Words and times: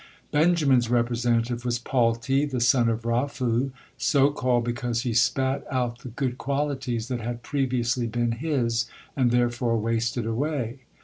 Benjamin's 0.31 0.89
representative 0.89 1.63
was 1.63 1.77
Palti, 1.77 2.43
the 2.47 2.59
son 2.59 2.89
of 2.89 3.03
Raphu, 3.05 3.69
so 3.99 4.31
called 4.31 4.63
because 4.63 5.03
"he 5.03 5.13
spat 5.13 5.63
out 5.71 5.99
the 5.99 6.09
good 6.09 6.39
qualities 6.39 7.07
that 7.07 7.21
had 7.21 7.43
previously 7.43 8.07
been 8.07 8.31
his, 8.31 8.87
and 9.15 9.29
therefore 9.29 9.77
wasted 9.77 10.25
away." 10.25 10.79